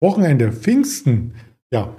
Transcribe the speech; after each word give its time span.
Wochenende 0.00 0.52
Pfingsten. 0.52 1.34
Ja, 1.72 1.96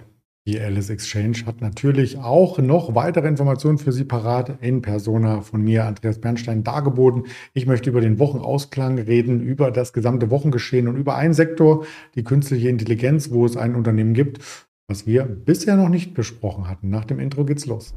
die 0.47 0.57
Alice 0.57 0.89
Exchange 0.89 1.39
hat 1.45 1.59
natürlich 1.59 2.17
auch 2.17 2.57
noch 2.57 2.95
weitere 2.95 3.27
Informationen 3.27 3.77
für 3.77 3.91
Sie 3.91 4.05
parat 4.05 4.57
in 4.61 4.81
Persona 4.81 5.41
von 5.41 5.61
mir, 5.61 5.83
Andreas 5.83 6.21
Bernstein, 6.21 6.63
dargeboten. 6.63 7.25
Ich 7.53 7.65
möchte 7.65 7.89
über 7.89 7.99
den 7.99 8.17
Wochenausklang 8.17 8.99
reden, 8.99 9.41
über 9.41 9.69
das 9.69 9.91
gesamte 9.91 10.29
Wochengeschehen 10.29 10.87
und 10.87 10.95
über 10.95 11.17
einen 11.17 11.33
Sektor, 11.33 11.85
die 12.15 12.23
künstliche 12.23 12.69
Intelligenz, 12.69 13.31
wo 13.31 13.45
es 13.45 13.57
ein 13.57 13.75
Unternehmen 13.75 14.13
gibt, 14.13 14.39
was 14.87 15.05
wir 15.05 15.23
bisher 15.23 15.75
noch 15.75 15.89
nicht 15.89 16.13
besprochen 16.13 16.69
hatten. 16.69 16.89
Nach 16.89 17.03
dem 17.03 17.19
Intro 17.19 17.43
geht's 17.43 17.65
los. 17.65 17.93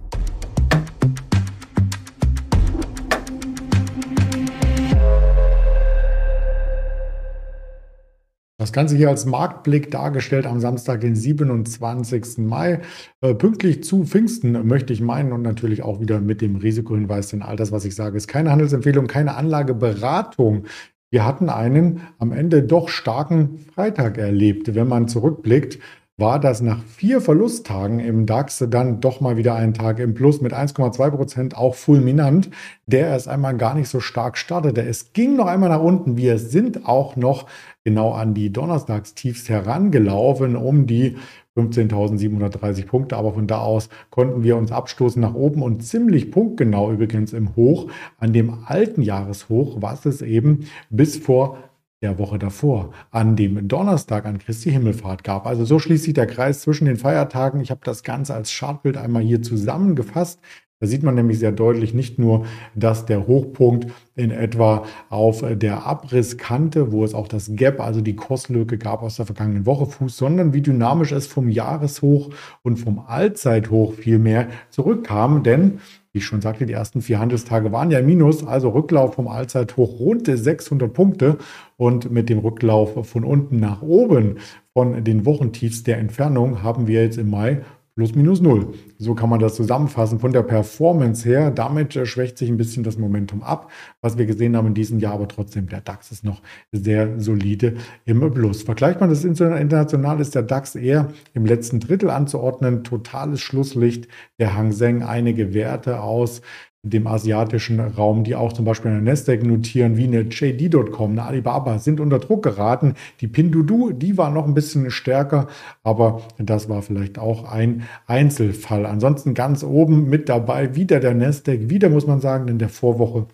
Das 8.62 8.72
Ganze 8.72 8.96
hier 8.96 9.08
als 9.08 9.26
Marktblick 9.26 9.90
dargestellt 9.90 10.46
am 10.46 10.60
Samstag, 10.60 11.00
den 11.00 11.16
27. 11.16 12.38
Mai. 12.38 12.80
Äh, 13.20 13.34
pünktlich 13.34 13.82
zu 13.82 14.04
Pfingsten 14.04 14.52
möchte 14.68 14.92
ich 14.92 15.00
meinen 15.00 15.32
und 15.32 15.42
natürlich 15.42 15.82
auch 15.82 15.98
wieder 15.98 16.20
mit 16.20 16.40
dem 16.40 16.54
Risikohinweis, 16.54 17.26
denn 17.26 17.42
all 17.42 17.56
das, 17.56 17.72
was 17.72 17.84
ich 17.84 17.96
sage, 17.96 18.16
ist 18.16 18.28
keine 18.28 18.52
Handelsempfehlung, 18.52 19.08
keine 19.08 19.34
Anlageberatung. 19.34 20.66
Wir 21.10 21.26
hatten 21.26 21.48
einen 21.48 22.02
am 22.20 22.30
Ende 22.30 22.62
doch 22.62 22.88
starken 22.88 23.66
Freitag 23.74 24.16
erlebt, 24.16 24.76
wenn 24.76 24.86
man 24.86 25.08
zurückblickt 25.08 25.80
war 26.18 26.38
das 26.38 26.60
nach 26.60 26.82
vier 26.84 27.20
Verlusttagen 27.20 27.98
im 27.98 28.26
DAX 28.26 28.64
dann 28.68 29.00
doch 29.00 29.20
mal 29.20 29.36
wieder 29.36 29.54
ein 29.54 29.72
Tag 29.72 29.98
im 29.98 30.14
Plus 30.14 30.40
mit 30.40 30.52
1,2 30.52 31.10
Prozent, 31.10 31.56
auch 31.56 31.74
fulminant, 31.74 32.50
der 32.86 33.08
erst 33.08 33.28
einmal 33.28 33.56
gar 33.56 33.74
nicht 33.74 33.88
so 33.88 33.98
stark 33.98 34.36
startete. 34.36 34.82
Es 34.82 35.14
ging 35.14 35.36
noch 35.36 35.46
einmal 35.46 35.70
nach 35.70 35.80
unten. 35.80 36.16
Wir 36.16 36.38
sind 36.38 36.86
auch 36.86 37.16
noch 37.16 37.46
genau 37.84 38.12
an 38.12 38.34
die 38.34 38.52
Donnerstagstiefs 38.52 39.48
herangelaufen, 39.48 40.56
um 40.56 40.86
die 40.86 41.16
15.730 41.56 42.86
Punkte, 42.86 43.16
aber 43.16 43.34
von 43.34 43.46
da 43.46 43.60
aus 43.60 43.88
konnten 44.10 44.42
wir 44.42 44.56
uns 44.56 44.72
abstoßen 44.72 45.20
nach 45.20 45.34
oben 45.34 45.62
und 45.62 45.84
ziemlich 45.84 46.30
punktgenau 46.30 46.92
übrigens 46.92 47.32
im 47.32 47.54
Hoch 47.56 47.90
an 48.18 48.32
dem 48.32 48.64
alten 48.64 49.02
Jahreshoch, 49.02 49.82
was 49.82 50.06
es 50.06 50.22
eben 50.22 50.66
bis 50.88 51.18
vor 51.18 51.58
der 52.00 52.18
Woche 52.18 52.38
davor, 52.38 52.92
an 53.10 53.36
dem 53.36 53.68
Donnerstag 53.68 54.26
an 54.26 54.38
Christi 54.38 54.70
Himmelfahrt 54.72 55.22
gab. 55.24 55.46
Also 55.46 55.64
so 55.64 55.78
schließt 55.78 56.04
sich 56.04 56.14
der 56.14 56.26
Kreis 56.26 56.60
zwischen 56.60 56.86
den 56.86 56.96
Feiertagen. 56.96 57.60
Ich 57.60 57.70
habe 57.70 57.80
das 57.84 58.02
Ganze 58.02 58.34
als 58.34 58.52
Chartbild 58.52 58.96
einmal 58.96 59.22
hier 59.22 59.40
zusammengefasst. 59.40 60.40
Da 60.82 60.88
sieht 60.88 61.04
man 61.04 61.14
nämlich 61.14 61.38
sehr 61.38 61.52
deutlich 61.52 61.94
nicht 61.94 62.18
nur, 62.18 62.44
dass 62.74 63.06
der 63.06 63.28
Hochpunkt 63.28 63.86
in 64.16 64.32
etwa 64.32 64.84
auf 65.10 65.44
der 65.48 65.86
Abrisskante, 65.86 66.90
wo 66.90 67.04
es 67.04 67.14
auch 67.14 67.28
das 67.28 67.52
Gap, 67.54 67.78
also 67.78 68.00
die 68.00 68.16
Kostlücke 68.16 68.78
gab 68.78 69.04
aus 69.04 69.14
der 69.14 69.26
vergangenen 69.26 69.64
Woche 69.64 69.86
fußt, 69.86 70.16
sondern 70.16 70.52
wie 70.52 70.60
dynamisch 70.60 71.12
es 71.12 71.28
vom 71.28 71.48
Jahreshoch 71.48 72.30
und 72.64 72.78
vom 72.78 72.98
Allzeithoch 73.06 73.94
vielmehr 73.94 74.48
zurückkam. 74.70 75.44
Denn 75.44 75.78
wie 76.10 76.18
ich 76.18 76.26
schon 76.26 76.40
sagte, 76.40 76.66
die 76.66 76.72
ersten 76.72 77.00
vier 77.00 77.20
Handelstage 77.20 77.70
waren 77.70 77.92
ja 77.92 78.02
Minus, 78.02 78.44
also 78.44 78.70
Rücklauf 78.70 79.14
vom 79.14 79.28
Allzeithoch 79.28 80.00
rund 80.00 80.26
600 80.26 80.92
Punkte 80.92 81.38
und 81.76 82.10
mit 82.10 82.28
dem 82.28 82.40
Rücklauf 82.40 83.06
von 83.08 83.22
unten 83.22 83.60
nach 83.60 83.82
oben 83.82 84.38
von 84.72 85.04
den 85.04 85.24
Wochentiefs 85.26 85.84
der 85.84 85.98
Entfernung 85.98 86.64
haben 86.64 86.88
wir 86.88 87.04
jetzt 87.04 87.18
im 87.18 87.30
Mai 87.30 87.62
plus 87.94 88.14
minus 88.14 88.40
null. 88.40 88.72
So 88.98 89.14
kann 89.14 89.28
man 89.28 89.40
das 89.40 89.54
zusammenfassen. 89.54 90.18
Von 90.18 90.32
der 90.32 90.42
Performance 90.42 91.28
her, 91.28 91.50
damit 91.50 91.94
äh, 91.94 92.06
schwächt 92.06 92.38
sich 92.38 92.48
ein 92.48 92.56
bisschen 92.56 92.84
das 92.84 92.96
Momentum 92.96 93.42
ab, 93.42 93.70
was 94.00 94.16
wir 94.16 94.26
gesehen 94.26 94.56
haben 94.56 94.68
in 94.68 94.74
diesem 94.74 94.98
Jahr, 94.98 95.14
aber 95.14 95.28
trotzdem, 95.28 95.68
der 95.68 95.80
DAX 95.80 96.10
ist 96.10 96.24
noch 96.24 96.40
sehr 96.72 97.20
solide 97.20 97.74
im 98.04 98.20
Plus. 98.32 98.62
Vergleicht 98.62 99.00
man 99.00 99.10
das 99.10 99.24
international, 99.24 100.20
ist 100.20 100.34
der 100.34 100.42
DAX 100.42 100.74
eher 100.74 101.08
im 101.34 101.44
letzten 101.44 101.80
Drittel 101.80 102.10
anzuordnen. 102.10 102.84
Totales 102.84 103.40
Schlusslicht. 103.40 104.08
Der 104.38 104.56
Hang 104.56 104.72
Seng 104.72 105.02
einige 105.02 105.54
Werte 105.54 106.00
aus 106.00 106.40
dem 106.84 107.06
asiatischen 107.06 107.78
Raum, 107.78 108.24
die 108.24 108.34
auch 108.34 108.52
zum 108.52 108.64
Beispiel 108.64 108.90
eine 108.90 109.02
Nasdaq 109.02 109.44
notieren, 109.44 109.96
wie 109.96 110.04
eine 110.04 110.22
JD.com, 110.22 111.12
eine 111.12 111.22
Alibaba, 111.22 111.78
sind 111.78 112.00
unter 112.00 112.18
Druck 112.18 112.42
geraten. 112.42 112.94
Die 113.20 113.28
Pinduoduo, 113.28 113.92
die 113.92 114.18
war 114.18 114.32
noch 114.32 114.46
ein 114.46 114.54
bisschen 114.54 114.90
stärker, 114.90 115.46
aber 115.84 116.22
das 116.38 116.68
war 116.68 116.82
vielleicht 116.82 117.20
auch 117.20 117.44
ein 117.44 117.84
Einzelfall. 118.06 118.84
Ansonsten 118.84 119.34
ganz 119.34 119.62
oben 119.62 120.08
mit 120.10 120.28
dabei 120.28 120.74
wieder 120.74 120.98
der 120.98 121.14
Nasdaq, 121.14 121.70
wieder 121.70 121.88
muss 121.88 122.08
man 122.08 122.20
sagen, 122.20 122.48
in 122.48 122.58
der 122.58 122.68
Vorwoche 122.68 123.26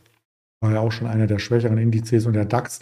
war 0.61 0.73
ja 0.73 0.81
auch 0.81 0.93
schon 0.93 1.07
einer 1.07 1.27
der 1.27 1.39
schwächeren 1.39 1.79
Indizes 1.79 2.27
und 2.27 2.35
der 2.35 2.45
DAX 2.45 2.81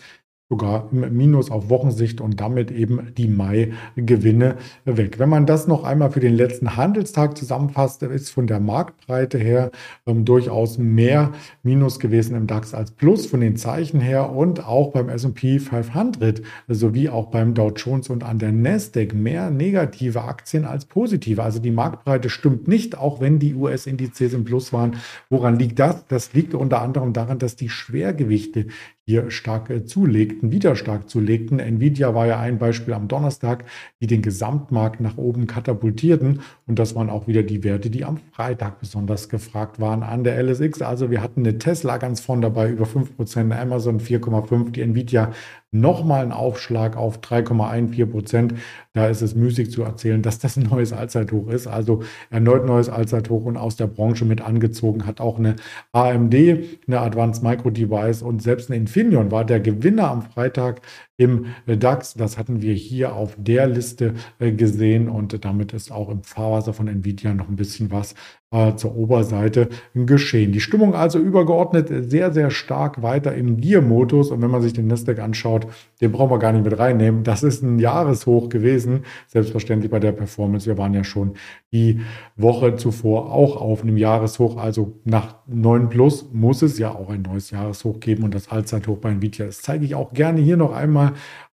sogar 0.49 0.89
im 0.93 1.17
Minus 1.17 1.51
auf 1.51 1.71
Wochensicht 1.71 2.21
und 2.21 2.41
damit 2.41 2.71
eben 2.71 3.13
die 3.17 3.27
Mai-Gewinne 3.27 4.57
weg. 4.85 5.19
Wenn 5.19 5.29
man 5.29 5.45
das 5.45 5.67
noch 5.67 5.83
einmal 5.83 6.13
für 6.13 6.21
den 6.21 6.35
letzten 6.35 6.77
Handelstag 6.77 7.37
zusammenfasst, 7.37 8.03
ist 8.05 8.31
von 8.31 8.47
der 8.47 8.61
Marktbreite 8.61 9.39
her 9.39 9.73
ähm, 10.07 10.25
durchaus 10.25 10.79
mehr 10.79 11.33
Minus 11.65 11.99
gewesen 11.99 12.37
im 12.37 12.47
DAX 12.47 12.75
als 12.75 12.93
Plus 12.93 13.27
von 13.27 13.41
den 13.41 13.57
Zeichen 13.57 14.01
her 14.01 14.31
und 14.31 14.65
auch 14.65 14.93
beim 14.93 15.09
S&P 15.09 15.59
500 15.59 16.43
sowie 16.69 17.09
auch 17.09 17.27
beim 17.27 17.55
Dow 17.55 17.73
Jones 17.75 18.09
und 18.09 18.23
an 18.23 18.39
der 18.39 18.53
Nasdaq 18.53 19.15
mehr 19.15 19.51
negative 19.51 20.23
Aktien 20.23 20.65
als 20.65 20.85
positive. 20.85 21.43
Also 21.43 21.59
die 21.59 21.73
Marktbreite 21.73 22.31
stimmt 22.31 22.69
nicht, 22.69 22.97
auch 22.97 23.21
wenn 23.21 23.41
die 23.41 23.55
US-Indizes 23.55 24.33
im 24.33 24.45
Plus 24.45 24.73
waren. 24.73 24.97
Woran 25.29 25.59
liegt 25.59 25.81
das? 25.81 26.07
Das 26.07 26.35
liegt 26.35 26.55
unter 26.55 26.83
anderem 26.83 27.13
daran, 27.13 27.41
dass 27.41 27.57
die 27.57 27.69
Schwergewichte 27.69 28.67
hier 29.09 29.31
stark 29.31 29.71
äh, 29.71 29.85
zulegten, 29.85 30.51
wieder 30.51 30.75
stark 30.75 31.09
zulegten. 31.09 31.61
Nvidia 31.61 32.13
war 32.15 32.27
ja 32.27 32.41
ein 32.41 32.59
Beispiel 32.59 32.93
am 32.93 33.07
Donnerstag, 33.07 33.65
die 34.01 34.09
den 34.09 34.21
Gesamtmarkt 34.21 35.01
nach 35.01 35.17
oben 35.17 35.47
katapultierten. 35.47 36.41
Und 36.67 36.81
das 36.81 36.97
waren 36.97 37.09
auch 37.09 37.29
wieder 37.29 37.45
die 37.45 37.63
Werte, 37.63 37.89
die 37.89 38.05
am 38.05 38.19
Freitag 38.33 38.81
besonders 38.81 39.29
gefragt 39.29 39.79
waren 39.79 40.03
an 40.03 40.25
der 40.25 40.43
LSX. 40.43 40.83
Also 40.83 41.11
wir 41.13 41.23
hatten 41.23 41.41
eine 41.41 41.59
Tesla 41.59 41.99
ganz 41.99 42.21
vorn 42.21 42.41
dabei, 42.41 42.69
über 42.69 42.85
5%, 42.85 43.53
Amazon 43.57 44.01
4,5%, 44.01 44.73
die 44.73 44.83
Nvidia 44.83 45.33
nochmal 45.73 46.23
ein 46.23 46.33
Aufschlag 46.33 46.97
auf 46.97 47.21
3,14 47.21 48.07
Prozent. 48.07 48.55
Da 48.93 49.09
ist 49.09 49.23
es 49.23 49.35
müßig 49.35 49.71
zu 49.71 49.83
erzählen, 49.83 50.23
dass 50.23 50.39
das 50.39 50.57
ein 50.57 50.65
neues 50.71 50.93
Allzeithoch 50.93 51.49
ist. 51.49 51.67
Also 51.67 52.03
erneut 52.31 52.67
neues 52.67 52.89
Allzeithoch 52.89 53.45
und 53.45 53.57
aus 53.57 53.77
der 53.77 53.87
Branche 53.87 54.25
mit 54.25 54.41
angezogen 54.41 55.07
hat 55.07 55.21
auch 55.21 55.39
eine 55.39 55.57
AMD, 55.93 56.35
eine 56.35 57.01
Advanced 57.01 57.43
Micro 57.43 57.71
Device 57.71 58.23
und 58.23 58.43
selbst 58.43 58.71
ein 58.71 58.75
Infineon 58.75 59.31
war 59.31 59.45
der 59.45 59.61
Gewinner 59.61 60.11
am 60.11 60.23
Freitag 60.23 60.81
im 61.17 61.47
DAX. 61.67 62.15
Das 62.15 62.39
hatten 62.39 62.63
wir 62.63 62.75
hier 62.75 63.15
auf 63.15 63.37
der 63.39 63.67
Liste 63.67 64.15
äh, 64.39 64.53
gesehen 64.53 65.09
und 65.09 65.45
damit 65.45 65.73
ist 65.73 65.91
auch 65.91 66.11
im 66.11 66.23
Fahrwasser 66.23 66.73
von 66.73 66.89
Nvidia 66.89 67.35
noch 67.35 67.49
ein 67.49 67.57
bisschen 67.57 67.91
was 67.91 68.15
äh, 68.53 68.77
zur 68.77 68.97
Oberseite 68.97 69.69
geschehen. 69.95 70.53
Die 70.53 70.61
Stimmung 70.61 70.95
also 70.95 71.19
übergeordnet 71.19 71.91
sehr, 72.11 72.33
sehr 72.33 72.51
stark 72.51 73.03
weiter 73.03 73.35
im 73.35 73.61
Gear-Modus 73.61 74.31
und 74.31 74.41
wenn 74.43 74.51
man 74.51 74.63
sich 74.63 74.73
den 74.73 74.87
Nasdaq 74.87 75.19
anschaut, 75.19 75.67
den 76.01 76.13
brauchen 76.13 76.31
wir 76.31 76.39
gar 76.39 76.53
nicht 76.53 76.65
mit 76.65 76.79
reinnehmen. 76.79 77.25
Das 77.25 77.43
ist 77.43 77.63
ein 77.63 77.79
Jahreshoch 77.79 78.49
gewesen, 78.49 79.05
selbstverständlich 79.27 79.91
bei 79.91 79.99
der 79.99 80.13
Performance. 80.13 80.67
Wir 80.67 80.79
waren 80.79 80.95
ja 80.95 81.03
schon 81.03 81.35
die 81.73 82.01
Woche 82.37 82.77
zuvor 82.77 83.33
auch 83.33 83.57
auf 83.61 83.83
einem 83.83 83.97
Jahreshoch, 83.97 84.57
also 84.57 85.01
nach 85.05 85.37
9 85.47 85.89
Plus 85.89 86.27
muss 86.33 86.63
es 86.63 86.79
ja 86.79 86.95
auch 86.95 87.11
ein 87.11 87.23
neues 87.23 87.51
Jahreshoch 87.51 88.01
geben 88.01 88.23
und 88.23 88.35
das 88.35 88.49
Allzeithoch 88.49 88.99
bei 88.99 89.11
Nvidia. 89.11 89.47
Das 89.47 89.63
zeige 89.63 89.85
ich 89.85 89.95
auch 89.95 90.13
gerne 90.13 90.41
hier 90.41 90.57
noch 90.57 90.73
einmal 90.73 91.06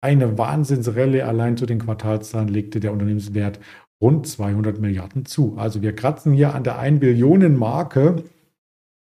eine 0.02 0.38
Wahnsinnsrallye 0.38 1.22
allein 1.24 1.58
zu 1.58 1.66
den 1.66 1.80
Quartalszahlen 1.80 2.48
legte 2.48 2.80
der 2.80 2.94
Unternehmenswert 2.94 3.60
rund 4.02 4.28
200 4.28 4.80
Milliarden 4.80 5.26
zu. 5.26 5.56
Also 5.58 5.82
wir 5.82 5.94
kratzen 5.94 6.34
hier 6.34 6.54
an 6.56 6.64
der 6.64 6.80
1 6.80 7.00
Billionen 7.00 7.58
Marke 7.58 8.24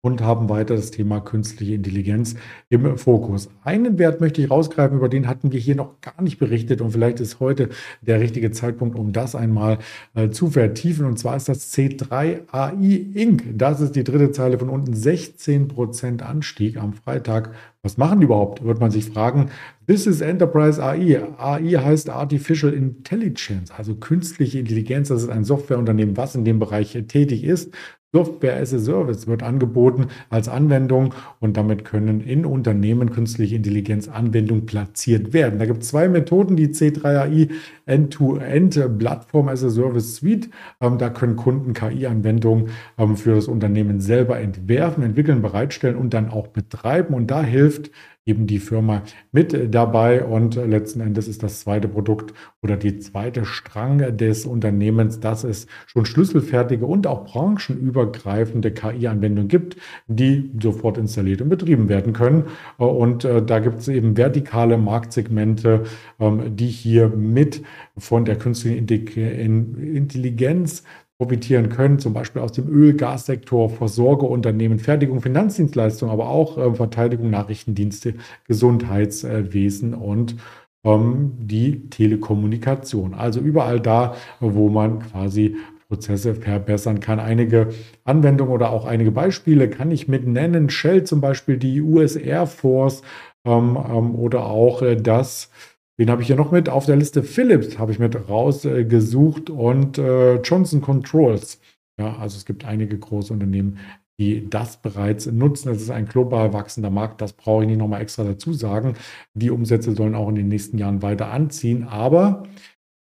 und 0.00 0.22
haben 0.22 0.48
weiter 0.48 0.76
das 0.76 0.92
Thema 0.92 1.20
künstliche 1.20 1.75
Intelligenz 1.75 2.36
im 2.69 2.97
Fokus. 2.97 3.48
Einen 3.64 3.98
Wert 3.98 4.20
möchte 4.20 4.41
ich 4.41 4.50
rausgreifen, 4.50 4.97
über 4.97 5.09
den 5.09 5.26
hatten 5.26 5.50
wir 5.50 5.59
hier 5.59 5.75
noch 5.75 6.00
gar 6.00 6.22
nicht 6.22 6.38
berichtet 6.38 6.81
und 6.81 6.92
vielleicht 6.92 7.19
ist 7.19 7.41
heute 7.41 7.70
der 8.00 8.20
richtige 8.20 8.53
Zeitpunkt, 8.53 8.97
um 8.97 9.12
das 9.12 9.34
einmal 9.34 9.78
äh, 10.15 10.30
zu 10.30 10.50
vertiefen. 10.50 11.04
Und 11.04 11.18
zwar 11.18 11.36
ist 11.36 11.48
das 11.48 11.74
C3 11.74 12.42
AI 12.53 13.06
Inc. 13.15 13.59
Das 13.59 13.80
ist 13.80 13.97
die 13.97 14.04
dritte 14.04 14.30
Zeile 14.30 14.59
von 14.59 14.68
unten, 14.68 14.95
16% 14.95 16.22
Anstieg 16.22 16.77
am 16.77 16.92
Freitag. 16.92 17.53
Was 17.83 17.97
machen 17.97 18.21
die 18.21 18.27
überhaupt, 18.27 18.65
wird 18.65 18.80
man 18.80 18.91
sich 18.91 19.06
fragen. 19.06 19.51
This 19.86 20.06
is 20.06 20.21
Enterprise 20.21 20.83
AI. 20.83 21.22
AI 21.39 21.62
heißt 21.62 22.10
Artificial 22.10 22.72
Intelligence, 22.72 23.71
also 23.71 23.94
künstliche 23.94 24.59
Intelligenz. 24.59 25.09
Das 25.09 25.22
ist 25.22 25.28
ein 25.28 25.44
Softwareunternehmen, 25.44 26.16
was 26.16 26.34
in 26.34 26.44
dem 26.44 26.59
Bereich 26.59 26.92
tätig 27.09 27.44
ist. 27.44 27.72
Software 28.10 28.57
as 28.57 28.72
a 28.72 28.78
Service 28.78 29.27
wird 29.27 29.43
angeboten 29.43 30.07
als 30.31 30.49
Anwendung 30.49 31.13
und 31.41 31.59
damit 31.59 31.84
können 31.84 32.22
in 32.22 32.47
Unternehmen 32.47 33.10
künstliche 33.10 33.57
Intelligenz 33.57 34.09
Anwendungen 34.09 34.65
platziert 34.65 35.34
werden. 35.34 35.59
Da 35.59 35.66
gibt 35.66 35.83
es 35.83 35.91
zwei 35.91 36.09
Methoden, 36.09 36.57
die 36.57 36.69
C3AI 36.69 37.51
End-to-End 37.84 38.99
Plattform 38.99 39.49
as 39.49 39.63
a 39.63 39.69
Service 39.69 40.16
Suite. 40.16 40.49
Ähm, 40.81 40.97
da 40.97 41.10
können 41.10 41.37
Kunden 41.37 41.75
KI-Anwendungen 41.75 42.71
ähm, 42.97 43.15
für 43.19 43.34
das 43.34 43.47
Unternehmen 43.47 44.01
selber 44.01 44.41
entwerfen, 44.41 45.03
entwickeln, 45.03 45.43
bereitstellen 45.43 45.97
und 45.97 46.15
dann 46.15 46.31
auch 46.31 46.47
betreiben. 46.47 47.13
Und 47.13 47.31
da 47.31 47.43
hilft 47.43 47.91
eben 48.28 48.47
die 48.47 48.59
Firma 48.59 49.03
mit 49.33 49.75
dabei 49.75 50.25
und 50.25 50.54
letzten 50.54 51.01
Endes 51.01 51.27
ist 51.28 51.42
das 51.42 51.60
zweite 51.60 51.89
Produkt 51.89 52.34
oder 52.63 52.77
die 52.77 52.98
zweite 52.98 53.45
Strang 53.45 54.16
des 54.16 54.45
Unternehmens, 54.45 55.19
dass 55.21 55.45
es 55.45 55.66
schon 55.86 56.04
schlüsselfertige 56.04 56.84
und 56.84 57.07
auch 57.07 57.25
branchenübergreifende 57.25 58.71
KI-Anwendungen 58.71 59.48
gibt, 59.48 59.77
die 60.07 60.51
sofort 60.63 60.98
installiert 60.98 61.41
und 61.41 61.48
betrieben 61.48 61.89
werden 61.89 62.13
können. 62.13 62.45
Und 62.77 63.25
äh, 63.25 63.42
da 63.42 63.60
gibt 63.60 63.78
es 63.78 63.89
eben 63.89 64.16
vertikale 64.16 64.77
Marktsegmente, 64.77 65.84
ähm, 66.21 66.54
die 66.54 66.69
hier 66.69 67.09
mit 67.09 67.63
von 67.97 68.25
der 68.27 68.36
künstlichen 68.36 68.86
Intelligenz 68.86 70.84
profitieren 71.18 71.68
können, 71.68 71.98
zum 71.98 72.15
Beispiel 72.15 72.41
aus 72.41 72.53
dem 72.53 72.68
Öl-, 72.68 72.94
Gassektor, 72.94 73.68
Versorgeunternehmen, 73.68 74.78
Fertigung, 74.78 75.20
Finanzdienstleistungen, 75.20 76.12
aber 76.12 76.28
auch 76.28 76.56
äh, 76.56 76.74
Verteidigung, 76.74 77.30
Nachrichtendienste, 77.30 78.15
Gesundheitswesen 78.47 79.94
und 79.94 80.36
ähm, 80.84 81.32
die 81.38 81.91
Telekommunikation. 81.91 83.15
Also 83.15 83.41
überall 83.41 83.80
da, 83.80 84.15
wo 84.38 84.68
man 84.68 85.00
quasi 85.00 85.56
Prozesse 85.88 86.34
verbessern 86.34 87.00
kann. 87.00 87.18
Einige 87.18 87.70
Anwendungen 88.04 88.53
oder 88.53 88.70
auch 88.70 88.84
einige 88.84 89.10
Beispiele 89.10 89.68
kann 89.68 89.91
ich 89.91 90.06
mit 90.06 90.26
nennen. 90.26 90.68
Shell 90.70 91.04
zum 91.04 91.20
Beispiel, 91.20 91.56
die 91.56 91.80
US 91.80 92.15
Air 92.15 92.47
Force 92.47 93.03
ähm, 93.44 93.76
ähm, 93.76 94.15
oder 94.15 94.44
auch 94.47 94.82
äh, 94.82 94.97
das 94.97 95.50
Wen 95.98 96.10
habe 96.10 96.22
ich 96.22 96.28
hier 96.28 96.36
noch 96.36 96.53
mit? 96.53 96.68
Auf 96.68 96.86
der 96.86 96.95
Liste 96.95 97.24
Philips 97.24 97.77
habe 97.77 97.91
ich 97.91 97.98
mit 97.98 98.28
rausgesucht 98.28 99.50
und 99.50 99.98
äh, 99.98 100.36
Johnson 100.36 100.80
Controls. 100.80 101.60
Ja, 101.98 102.16
also 102.18 102.36
es 102.36 102.45
gibt 102.45 102.65
einige 102.65 102.97
große 102.97 103.33
Unternehmen, 103.33 103.78
die 104.21 104.48
das 104.48 104.80
bereits 104.80 105.27
nutzen. 105.27 105.68
Das 105.72 105.83
ist 105.83 105.91
ein 105.91 106.06
global 106.06 106.53
wachsender 106.53 106.91
Markt, 106.91 107.21
das 107.21 107.33
brauche 107.33 107.65
ich 107.65 107.68
nicht 107.68 107.78
nochmal 107.78 108.00
extra 108.00 108.22
dazu 108.22 108.53
sagen. 108.53 108.95
Die 109.34 109.50
Umsätze 109.50 109.92
sollen 109.95 110.15
auch 110.15 110.28
in 110.28 110.36
den 110.36 110.48
nächsten 110.48 110.78
Jahren 110.78 111.03
weiter 111.03 111.33
anziehen, 111.33 111.83
aber 111.83 112.44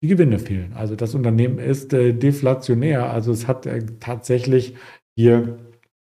die 0.03 0.07
Gewinne 0.07 0.39
fehlen. 0.39 0.73
Also 0.73 0.95
das 0.95 1.13
Unternehmen 1.13 1.59
ist 1.59 1.93
äh, 1.93 2.13
deflationär, 2.13 3.11
also 3.11 3.31
es 3.31 3.47
hat 3.47 3.67
äh, 3.67 3.85
tatsächlich 3.99 4.75
hier 5.15 5.59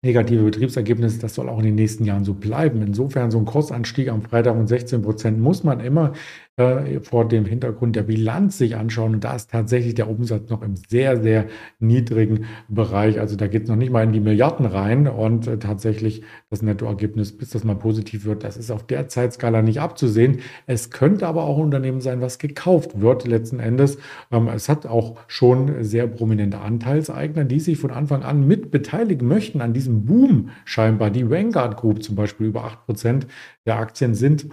negative 0.04 0.44
Betriebsergebnisse, 0.44 1.20
das 1.20 1.36
soll 1.36 1.48
auch 1.48 1.60
in 1.60 1.66
den 1.66 1.76
nächsten 1.76 2.04
Jahren 2.04 2.26
so 2.26 2.34
bleiben. 2.34 2.82
Insofern 2.82 3.32
so 3.32 3.38
ein 3.40 3.46
Kursanstieg 3.46 4.10
am 4.10 4.22
Freitag 4.22 4.56
um 4.56 4.68
16 4.68 5.02
Prozent 5.02 5.40
muss 5.40 5.64
man 5.64 5.80
immer 5.80 6.14
äh, 6.58 7.02
vor 7.02 7.28
dem 7.28 7.46
Hintergrund 7.46 7.96
der 7.96 8.02
Bilanz 8.02 8.58
sich 8.58 8.76
anschauen. 8.76 9.14
Und 9.14 9.24
da 9.24 9.36
ist 9.36 9.52
tatsächlich 9.52 9.94
der 9.94 10.10
Umsatz 10.10 10.50
noch 10.50 10.64
im 10.64 10.76
sehr, 10.76 11.22
sehr 11.22 11.46
niedrigen 11.80 12.46
Bereich. 12.68 13.20
Also 13.20 13.36
da 13.36 13.46
geht 13.46 13.64
es 13.64 13.70
noch 13.70 13.76
nicht 13.76 13.92
mal 13.92 14.04
in 14.04 14.12
die 14.12 14.20
Milliarden 14.20 14.66
rein. 14.66 15.08
Und 15.08 15.46
äh, 15.46 15.60
tatsächlich 15.60 16.24
das 16.50 16.64
Nettoergebnis, 16.64 17.38
bis 17.38 17.52
das 17.52 17.64
mal 17.64 17.76
positiv 17.76 18.26
wird, 18.26 18.44
das 18.44 18.58
ist 18.58 18.72
auf 18.72 18.88
der 18.88 19.08
Zeitskala 19.08 19.62
nicht 19.62 19.80
abzusehen. 19.80 20.40
Es 20.66 20.90
könnte 20.90 21.28
aber 21.28 21.44
auch 21.44 21.58
ein 21.58 21.66
Unternehmen 21.66 22.02
sein, 22.02 22.22
was 22.22 22.40
gekauft 22.40 23.00
wird 23.00 23.28
letzten 23.28 23.60
Endes. 23.60 24.00
Ähm, 24.32 24.48
es 24.48 24.68
hat 24.68 24.88
auch 24.88 25.18
schon 25.28 25.84
sehr 25.84 26.08
prominente 26.08 26.58
Anteilseigner, 26.58 27.46
die 27.46 27.60
sich 27.60 27.78
von 27.78 27.92
Anfang 27.92 28.24
an 28.24 28.48
mit 28.48 28.72
beteiligen 28.72 29.28
möchten 29.28 29.62
an 29.62 29.74
diesem 29.74 30.06
Boom 30.06 30.50
scheinbar. 30.66 31.12
Die 31.12 31.30
Vanguard 31.30 31.78
Group 31.78 32.02
zum 32.02 32.16
Beispiel 32.16 32.48
über 32.48 32.66
8% 32.88 33.28
der 33.68 33.78
Aktien 33.78 34.16
sind 34.16 34.48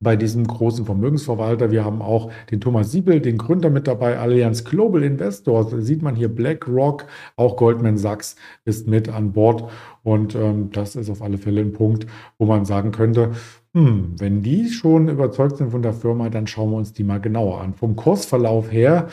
bei 0.00 0.16
diesem 0.16 0.46
großen 0.46 0.84
Vermögensverwalter. 0.84 1.70
Wir 1.70 1.84
haben 1.84 2.02
auch 2.02 2.30
den 2.50 2.60
Thomas 2.60 2.92
Siebel, 2.92 3.20
den 3.20 3.38
Gründer 3.38 3.70
mit 3.70 3.88
dabei, 3.88 4.18
Allianz 4.18 4.64
Global 4.64 5.02
Investors. 5.02 5.70
Da 5.70 5.80
sieht 5.80 6.02
man 6.02 6.14
hier 6.14 6.28
BlackRock, 6.28 7.06
auch 7.36 7.56
Goldman 7.56 7.98
Sachs 7.98 8.36
ist 8.64 8.86
mit 8.86 9.08
an 9.08 9.32
Bord. 9.32 9.68
Und 10.04 10.34
ähm, 10.34 10.70
das 10.72 10.94
ist 10.94 11.10
auf 11.10 11.20
alle 11.20 11.38
Fälle 11.38 11.60
ein 11.62 11.72
Punkt, 11.72 12.06
wo 12.38 12.46
man 12.46 12.64
sagen 12.64 12.92
könnte, 12.92 13.32
hm, 13.74 14.14
wenn 14.18 14.42
die 14.42 14.68
schon 14.68 15.08
überzeugt 15.08 15.56
sind 15.56 15.70
von 15.70 15.82
der 15.82 15.92
Firma, 15.92 16.30
dann 16.30 16.46
schauen 16.46 16.70
wir 16.70 16.76
uns 16.76 16.92
die 16.92 17.04
mal 17.04 17.20
genauer 17.20 17.60
an. 17.60 17.74
Vom 17.74 17.96
Kursverlauf 17.96 18.70
her 18.70 19.08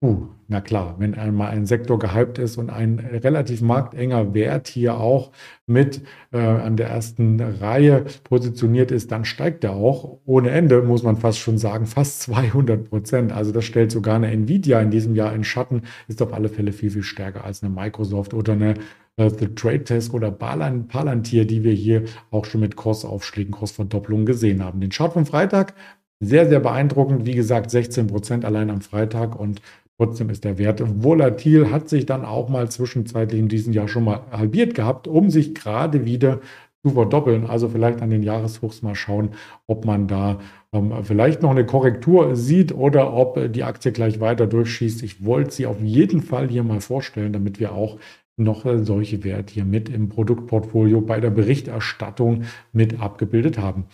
Uh, 0.00 0.28
na 0.46 0.60
klar, 0.60 0.94
wenn 0.98 1.16
einmal 1.16 1.50
ein 1.50 1.66
Sektor 1.66 1.98
gehypt 1.98 2.38
ist 2.38 2.56
und 2.56 2.70
ein 2.70 3.00
relativ 3.00 3.62
marktenger 3.62 4.32
Wert 4.32 4.68
hier 4.68 4.96
auch 4.96 5.32
mit 5.66 6.02
äh, 6.30 6.38
an 6.38 6.76
der 6.76 6.88
ersten 6.88 7.40
Reihe 7.40 8.04
positioniert 8.22 8.92
ist, 8.92 9.10
dann 9.10 9.24
steigt 9.24 9.64
er 9.64 9.72
auch 9.72 10.20
ohne 10.24 10.50
Ende, 10.50 10.82
muss 10.82 11.02
man 11.02 11.16
fast 11.16 11.40
schon 11.40 11.58
sagen, 11.58 11.86
fast 11.86 12.22
200 12.22 12.88
Prozent. 12.88 13.32
Also 13.32 13.50
das 13.50 13.64
stellt 13.64 13.90
sogar 13.90 14.14
eine 14.14 14.30
Nvidia 14.30 14.80
in 14.80 14.92
diesem 14.92 15.16
Jahr 15.16 15.34
in 15.34 15.42
Schatten, 15.42 15.82
ist 16.06 16.22
auf 16.22 16.32
alle 16.32 16.48
Fälle 16.48 16.70
viel, 16.70 16.90
viel 16.90 17.02
stärker 17.02 17.44
als 17.44 17.64
eine 17.64 17.74
Microsoft 17.74 18.34
oder 18.34 18.52
eine 18.52 18.74
äh, 19.16 19.30
The 19.30 19.48
Trade 19.48 19.82
Test 19.82 20.14
oder 20.14 20.30
Palantir, 20.30 21.44
die 21.44 21.64
wir 21.64 21.72
hier 21.72 22.04
auch 22.30 22.44
schon 22.44 22.60
mit 22.60 22.76
Kursaufschlägen, 22.76 23.50
Kursverdopplungen 23.50 24.26
gesehen 24.26 24.62
haben. 24.62 24.80
Den 24.80 24.90
Chart 24.90 25.12
vom 25.12 25.26
Freitag 25.26 25.74
sehr, 26.20 26.48
sehr 26.48 26.60
beeindruckend. 26.60 27.26
Wie 27.26 27.34
gesagt, 27.34 27.70
16 27.70 28.08
Prozent 28.08 28.44
allein 28.44 28.70
am 28.70 28.80
Freitag 28.80 29.38
und 29.38 29.60
Trotzdem 29.98 30.30
ist 30.30 30.44
der 30.44 30.58
Wert 30.58 30.80
volatil, 31.02 31.72
hat 31.72 31.88
sich 31.88 32.06
dann 32.06 32.24
auch 32.24 32.48
mal 32.48 32.70
zwischenzeitlich 32.70 33.40
in 33.40 33.48
diesem 33.48 33.72
Jahr 33.72 33.88
schon 33.88 34.04
mal 34.04 34.22
halbiert 34.30 34.74
gehabt, 34.74 35.08
um 35.08 35.28
sich 35.28 35.56
gerade 35.56 36.04
wieder 36.04 36.40
zu 36.84 36.90
verdoppeln. 36.90 37.46
Also 37.46 37.68
vielleicht 37.68 38.00
an 38.00 38.10
den 38.10 38.22
Jahreshochs 38.22 38.82
mal 38.82 38.94
schauen, 38.94 39.30
ob 39.66 39.84
man 39.84 40.06
da 40.06 40.38
ähm, 40.72 40.92
vielleicht 41.02 41.42
noch 41.42 41.50
eine 41.50 41.66
Korrektur 41.66 42.36
sieht 42.36 42.72
oder 42.72 43.12
ob 43.12 43.52
die 43.52 43.64
Aktie 43.64 43.90
gleich 43.90 44.20
weiter 44.20 44.46
durchschießt. 44.46 45.02
Ich 45.02 45.24
wollte 45.24 45.50
sie 45.50 45.66
auf 45.66 45.80
jeden 45.82 46.22
Fall 46.22 46.48
hier 46.48 46.62
mal 46.62 46.80
vorstellen, 46.80 47.32
damit 47.32 47.58
wir 47.58 47.72
auch 47.72 47.98
noch 48.38 48.64
solche 48.82 49.24
Werte 49.24 49.54
hier 49.54 49.64
mit 49.64 49.88
im 49.88 50.08
Produktportfolio 50.08 51.00
bei 51.00 51.18
der 51.18 51.30
Berichterstattung 51.30 52.44
mit 52.72 53.00
abgebildet 53.00 53.58
haben. 53.58 53.86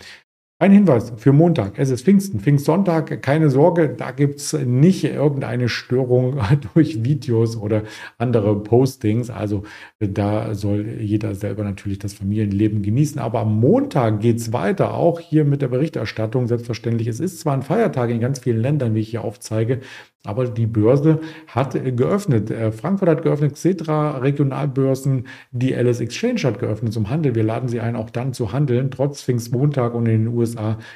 Ein 0.60 0.70
Hinweis 0.70 1.12
für 1.16 1.32
Montag. 1.32 1.80
Es 1.80 1.90
ist 1.90 2.04
Pfingsten, 2.04 2.38
Pfingstsonntag. 2.38 3.20
Keine 3.22 3.50
Sorge, 3.50 3.88
da 3.88 4.12
gibt 4.12 4.38
es 4.38 4.52
nicht 4.52 5.02
irgendeine 5.02 5.68
Störung 5.68 6.38
durch 6.74 7.02
Videos 7.02 7.56
oder 7.56 7.82
andere 8.18 8.62
Postings. 8.62 9.30
Also 9.30 9.64
da 9.98 10.54
soll 10.54 10.86
jeder 11.00 11.34
selber 11.34 11.64
natürlich 11.64 11.98
das 11.98 12.14
Familienleben 12.14 12.82
genießen. 12.82 13.20
Aber 13.20 13.40
am 13.40 13.58
Montag 13.58 14.20
geht 14.20 14.36
es 14.36 14.52
weiter, 14.52 14.94
auch 14.94 15.18
hier 15.18 15.44
mit 15.44 15.60
der 15.60 15.68
Berichterstattung. 15.68 16.46
Selbstverständlich, 16.46 17.08
es 17.08 17.18
ist 17.18 17.40
zwar 17.40 17.54
ein 17.54 17.62
Feiertag 17.62 18.10
in 18.10 18.20
ganz 18.20 18.38
vielen 18.38 18.60
Ländern, 18.60 18.94
wie 18.94 19.00
ich 19.00 19.08
hier 19.08 19.24
aufzeige, 19.24 19.80
aber 20.26 20.46
die 20.46 20.66
Börse 20.66 21.20
hat 21.48 21.74
geöffnet. 21.96 22.50
Äh, 22.50 22.72
Frankfurt 22.72 23.08
hat 23.10 23.22
geöffnet, 23.22 23.54
Xetra 23.54 24.18
Regionalbörsen, 24.18 25.26
die 25.50 25.74
LS 25.74 26.00
Exchange 26.00 26.40
hat 26.44 26.58
geöffnet 26.58 26.94
zum 26.94 27.10
Handel. 27.10 27.34
Wir 27.34 27.44
laden 27.44 27.68
Sie 27.68 27.80
ein, 27.80 27.94
auch 27.94 28.08
dann 28.08 28.32
zu 28.32 28.52
handeln. 28.52 28.90
Trotz 28.90 29.22
Pfingstmontag 29.22 29.94
und 29.94 30.06
in 30.06 30.24
den 30.24 30.34
USA 30.34 30.53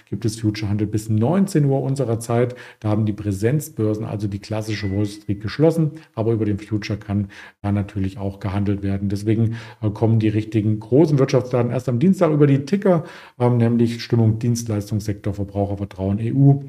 gibt 0.09 0.25
es 0.25 0.41
Future-Handel 0.41 0.87
bis 0.87 1.09
19 1.09 1.65
Uhr 1.65 1.83
unserer 1.83 2.21
Zeit. 2.21 2.55
Da 2.81 2.89
haben 2.89 3.07
die 3.07 3.13
Präsenzbörsen, 3.13 4.05
also 4.05 4.29
die 4.29 4.39
klassische 4.39 4.91
Wall 4.91 5.07
Street, 5.07 5.41
geschlossen. 5.41 5.93
Aber 6.15 6.33
über 6.33 6.45
den 6.45 6.59
Future 6.59 6.99
kann 6.99 7.29
da 7.63 7.73
natürlich 7.73 8.19
auch 8.19 8.41
gehandelt 8.41 8.83
werden. 8.83 9.09
Deswegen 9.09 9.57
äh, 9.83 9.91
kommen 9.91 10.19
die 10.19 10.29
richtigen 10.29 10.81
großen 10.81 11.19
Wirtschaftsdaten 11.19 11.71
erst 11.71 11.89
am 11.89 11.99
Dienstag 11.99 12.31
über 12.31 12.47
die 12.47 12.65
Ticker, 12.65 13.05
ähm, 13.39 13.57
nämlich 13.57 14.03
Stimmung 14.03 14.39
Dienstleistungssektor, 14.39 15.35
Verbrauchervertrauen 15.35 16.19
EU 16.21 16.61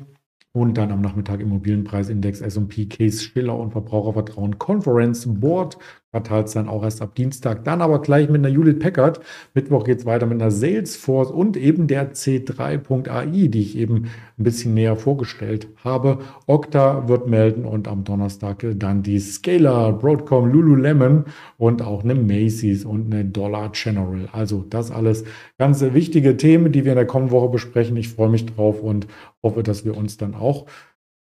und 0.51 0.77
dann 0.77 0.91
am 0.91 1.01
Nachmittag 1.01 1.39
Immobilienpreisindex 1.41 2.41
S&P 2.41 2.87
Case 2.87 3.23
Stiller 3.23 3.57
und 3.57 3.71
Verbrauchervertrauen 3.71 4.57
Conference 4.57 5.25
Board 5.39 5.77
Quartalszahlen 6.11 6.67
auch 6.67 6.83
erst 6.83 7.03
ab 7.03 7.13
Dienstag. 7.13 7.63
Dann 7.65 7.81
aber 7.81 8.01
gleich 8.01 8.29
mit 8.29 8.39
einer 8.39 8.53
Judith 8.53 8.79
Packard. 8.79 9.19
Mittwoch 9.53 9.83
geht 9.83 9.99
es 9.99 10.05
weiter 10.07 10.25
mit 10.25 10.41
einer 10.41 10.49
Salesforce 10.49 11.29
und 11.29 11.55
eben 11.55 11.85
der 11.85 12.13
C3.ai, 12.13 13.47
die 13.47 13.61
ich 13.61 13.77
eben 13.77 14.09
ein 14.37 14.43
bisschen 14.43 14.73
näher 14.73 14.95
vorgestellt 14.95 15.67
habe. 15.83 16.19
Okta 16.47 17.07
wird 17.07 17.27
melden 17.27 17.63
und 17.63 17.87
am 17.87 18.03
Donnerstag 18.05 18.65
dann 18.75 19.03
die 19.03 19.19
Scalar, 19.19 19.93
Broadcom, 19.93 20.51
Lululemon 20.51 21.25
und 21.57 21.83
auch 21.83 22.03
eine 22.03 22.15
Macy's 22.15 22.85
und 22.85 23.13
eine 23.13 23.25
Dollar 23.25 23.71
General. 23.71 24.29
Also 24.31 24.65
das 24.67 24.89
alles 24.89 25.25
ganz 25.59 25.81
wichtige 25.81 26.37
Themen, 26.37 26.71
die 26.71 26.85
wir 26.85 26.93
in 26.93 26.97
der 26.97 27.05
kommenden 27.05 27.35
Woche 27.35 27.49
besprechen. 27.49 27.95
Ich 27.97 28.09
freue 28.09 28.29
mich 28.29 28.47
drauf 28.47 28.81
und 28.81 29.05
hoffe, 29.43 29.61
dass 29.61 29.85
wir 29.85 29.95
uns 29.95 30.17
dann 30.17 30.33
auch 30.33 30.65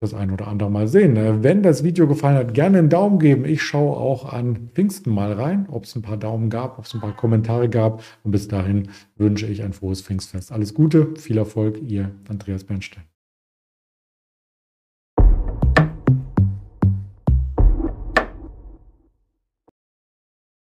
das 0.02 0.14
ein 0.14 0.30
oder 0.30 0.49
andere 0.49 0.71
Mal 0.71 0.88
sehen. 0.88 1.12
Ne? 1.14 1.42
Wenn 1.42 1.62
das 1.62 1.85
Video 1.85 2.09
gefallen 2.09 2.37
hat, 2.37 2.54
gerne 2.54 2.78
einen 2.78 2.88
Daumen 2.88 3.18
geben. 3.18 3.44
Ich 3.44 3.62
schaue 3.62 3.97
auch 3.97 4.32
an 4.32 4.71
Pfingsten 4.75 5.14
mal 5.14 5.32
rein, 5.32 5.66
ob 5.71 5.85
es 5.85 5.94
ein 5.94 6.02
paar 6.02 6.16
Daumen 6.16 6.50
gab, 6.50 6.78
ob 6.78 6.85
es 6.85 6.94
ein 6.94 7.00
paar 7.00 7.16
Kommentare 7.16 7.68
gab. 7.68 8.02
Und 8.25 8.32
bis 8.32 8.49
dahin 8.49 8.88
wünsche 9.16 9.47
ich 9.47 9.62
ein 9.62 9.73
frohes 9.73 10.02
Pfingstfest. 10.02 10.50
Alles 10.52 10.75
Gute, 10.75 11.14
viel 11.16 11.38
Erfolg, 11.38 11.80
ihr 11.80 12.11
Andreas 12.28 12.64
Bernstein. 12.64 13.12